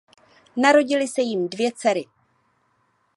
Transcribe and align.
Narodily 0.55 1.07
se 1.07 1.21
jim 1.21 1.49
dvě 1.49 1.71
dcery. 1.71 2.05